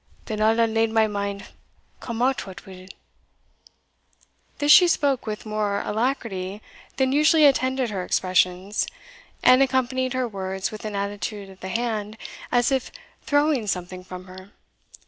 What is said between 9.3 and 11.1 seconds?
and accompanied her words with an